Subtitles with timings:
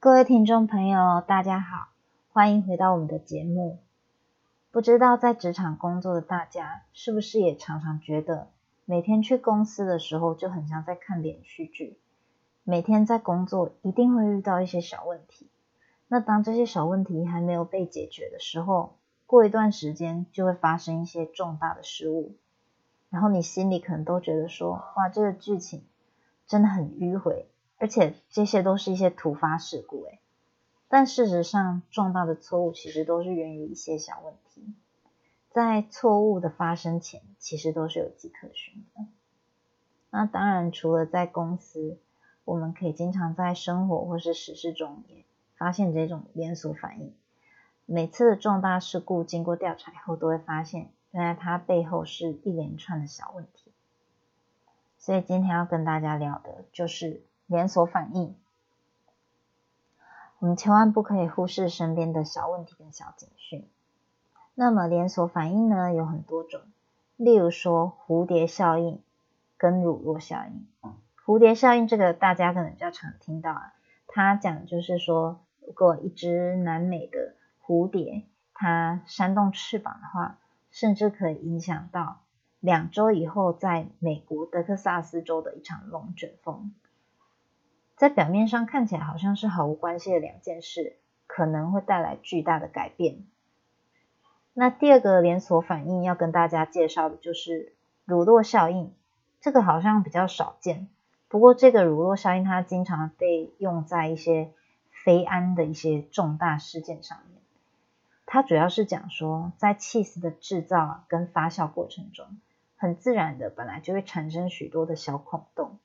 [0.00, 1.88] 各位听众朋友，大家好，
[2.32, 3.80] 欢迎回到我们的节目。
[4.70, 8.46] 不知道在职场工作的大家，是不是也常常觉得，
[8.84, 11.98] 每天去公司的时候就很像在看连续剧？
[12.62, 15.50] 每天在工作一定会遇到一些小问题，
[16.06, 22.36] 那当这些小问题还没有被解决的时候，过一段时间就会发生一些重大的失误，
[23.10, 25.82] 然后你心里可能都觉得说，哇，这个剧情
[26.46, 27.48] 真的很迂回。
[27.78, 30.18] 而且这些都是一些突发事故，诶，
[30.88, 34.74] 但事实上，重大的错误其实都是源于一些小问题，
[35.50, 39.06] 在错误的发生前，其实都是有迹可循的。
[40.10, 41.98] 那当然，除了在公司，
[42.44, 45.24] 我们可以经常在生活或是实事中也
[45.56, 47.14] 发现这种连锁反应。
[47.86, 53.70] 每次的重大事故经过调查以后，都会发现，原来它背后是一连串的小问题。
[54.98, 57.22] 所以今天要跟大家聊的就是。
[57.48, 58.36] 连锁反应，
[60.38, 63.66] 我们千万不可以忽视身边的小问题跟小警讯。
[64.54, 66.60] 那么连锁反应呢，有很多种，
[67.16, 69.00] 例如说蝴蝶效应
[69.56, 70.66] 跟乳酪效应。
[71.24, 73.72] 蝴蝶效应这个大家可能比较常听到啊，
[74.06, 80.36] 它讲就是说，如果一只南美的蝴蝶它扇动翅膀的话，
[80.70, 82.18] 甚至可以影响到
[82.60, 86.74] 两周以后在美国德克萨斯州的一场龙卷风。
[87.98, 90.96] 在表面上看起来好像是毫无关系的两件事，
[91.26, 93.24] 可能会带来巨大的改变。
[94.54, 98.94] 那第二个连锁反应要跟大家介绍的就是乳酪效应，
[99.40, 100.88] 这个好像比较少见。
[101.28, 104.52] 不过这个乳酪效应它经常被用在一些
[105.04, 107.42] 非安的一些重大事件上面。
[108.26, 112.26] 它主要是讲说，在 cheese 的制造跟发酵过程中，
[112.76, 115.78] 很自然的本来就会产生许多的小孔洞。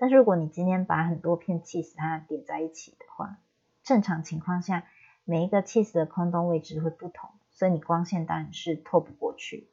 [0.00, 3.36] 但是如果你今天把很多片 cheese 它叠在一起的话，
[3.82, 4.84] 正常情况下，
[5.26, 9.68] 每一个 cheese 的空洞位置会不同，所以你光线当然是透不过去。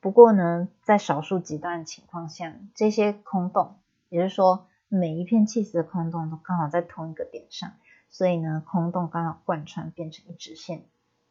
[0.00, 3.76] 不过呢，在少数极端情况下，这些空洞，
[4.08, 7.74] 也就是说每一片 cheese 的空洞都刚好在同一个点上，
[8.10, 10.82] 所以呢，空洞刚好贯穿变成一直线，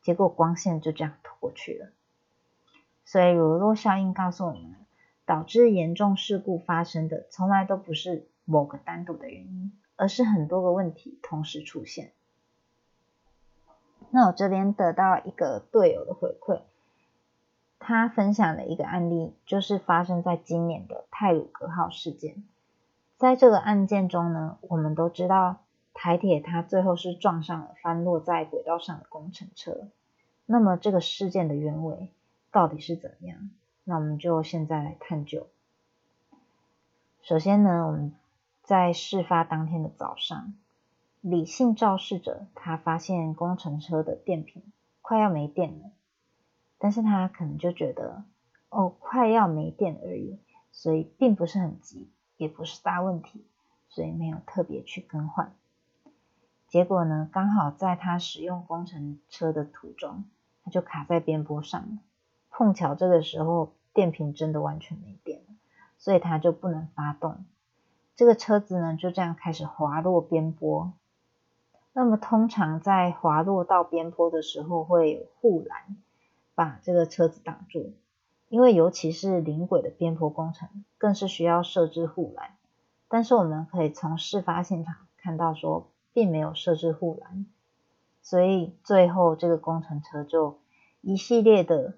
[0.02, 1.90] 结果光线就这样透过去了。
[3.04, 4.78] 所以罗洛效应告诉我们。
[5.32, 12.12] 导致严重事故发生的，从来都不是某个单独的原因，而是很多个问题同时出现。
[14.10, 16.64] 那我这边得到一个队友的回馈，
[17.80, 22.44] 他分享了一个案例，就是发生在今年的泰鲁格号事件。
[23.16, 25.62] 在这个案件中呢，我们都知道
[25.94, 29.88] 台铁它最后是撞上了翻落在轨道上的工程车。
[30.46, 32.10] 那么这个事件的原委
[32.52, 33.50] 到底是怎样？
[33.84, 35.48] 那我们就现在来探究。
[37.22, 38.14] 首先呢，我们
[38.64, 40.54] 在事发当天的早上，
[41.22, 44.64] 理性肇事者他发现工程车的电瓶
[45.02, 45.92] 快要没电了，
[46.78, 48.24] 但是他可能就觉得
[48.70, 50.40] 哦，快要没电而已，
[50.72, 53.46] 所以并不是很急，也不是大问题，
[53.90, 55.54] 所以没有特别去更换。
[56.68, 60.24] 结果呢，刚好在他使用工程车的途中，
[60.64, 61.98] 他就卡在边坡上了。
[62.54, 65.56] 碰巧这个时候电瓶真的完全没电了，
[65.98, 67.46] 所以它就不能发动。
[68.16, 70.94] 这个车子呢就这样开始滑落边坡。
[71.94, 75.98] 那么通常在滑落到边坡的时候会有护栏
[76.54, 77.94] 把这个车子挡住，
[78.50, 82.52] 因为尤其是临轨的边坡工程更是需要设置护栏。
[83.08, 87.46] 但是我们可以从事发现场看到说并没有设置护栏，
[88.22, 90.60] 所以最后这个工程车就
[91.02, 91.96] 一系列的。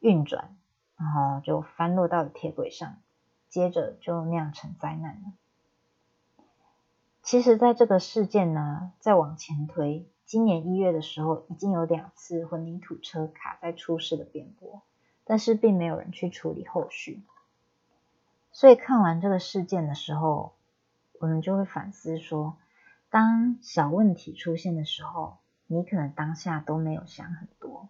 [0.00, 0.56] 运转，
[0.96, 2.96] 然后就翻落到了铁轨上，
[3.48, 5.32] 接着就酿成灾难了。
[7.22, 14.82] 其实，在这个事件呢，再往前推，今年一月的时候，已经有两次混凝土车卡在出事的边坡，
[15.24, 17.22] 但是并没有人去处理后续。
[18.52, 20.54] 所以看完这个事件的时候，
[21.20, 22.56] 我们就会反思说，
[23.10, 25.36] 当小问题出现的时候，
[25.66, 27.88] 你可能当下都没有想很多。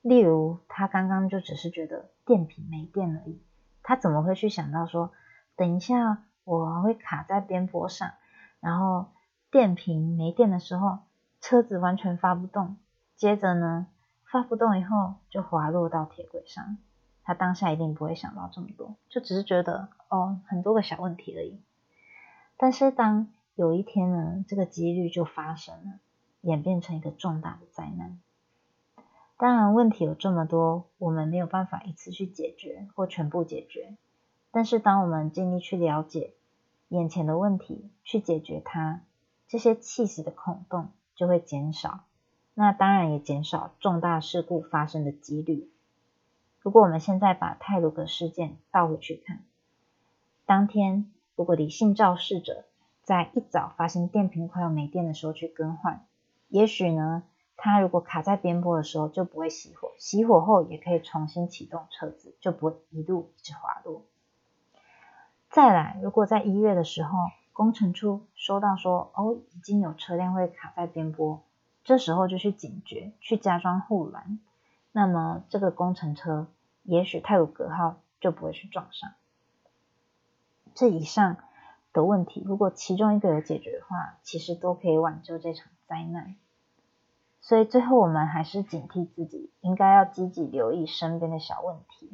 [0.00, 3.42] 例如，他刚刚就只是觉得电瓶没电而已，
[3.82, 5.12] 他怎么会去想到说，
[5.56, 8.12] 等一下我会卡在边坡上，
[8.60, 9.08] 然后
[9.50, 10.98] 电瓶没电的时候，
[11.40, 12.76] 车子完全发不动，
[13.16, 13.88] 接着呢，
[14.30, 16.78] 发不动以后就滑落到铁轨上，
[17.24, 21.60] 他当下一定不会想到这么多，就只是觉得哦，很多个小问题而已。
[22.56, 25.98] 但是当有一天呢，这个几率就发生了，
[26.42, 28.20] 演变成一个重大的灾难。
[29.38, 33.96] 当然，问题有这么多，我们没有办法一次去解决或全部解决。
[34.50, 36.32] 但是，当我们尽力去了解
[36.88, 39.02] 眼前的问题，去解决它，
[39.46, 42.00] 这些气死的孔洞就会减少，
[42.52, 45.70] 那当然也减少重大事故发生的几率。
[46.60, 49.44] 如果我们现在把泰鲁格事件倒回去看，
[50.46, 52.64] 当天如果理性肇事者
[53.04, 56.04] 在一早发现电瓶快要没电的时候去更换，
[56.48, 57.22] 也许呢，
[57.60, 64.04] 它如果卡在边坡的时候就不会熄火，熄火后也可以重新启动车子，就不会一路一直滑落。
[65.50, 67.18] 再来，如果在一月的时候，
[67.52, 71.42] 工程处收到说，哦，已经有车辆会卡在边坡，
[71.82, 74.38] 这时候就去警觉，去加装护栏，
[74.92, 76.46] 那么这个工程车，
[76.84, 79.10] 也许泰鲁格号就不会去撞上。
[80.74, 81.38] 这以上
[81.92, 86.36] 的问题，如果其中一个有解决的话，其实都可以挽救这场灾难。
[87.48, 92.10] 所以最后我们还是警惕自己，应该要积极留意身边的小问题。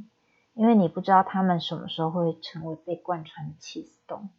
[0.53, 4.31] 因为你不知道他们什么时候会成为被贯穿的气死洞。